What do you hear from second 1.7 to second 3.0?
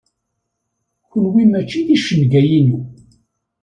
d icenga-inu.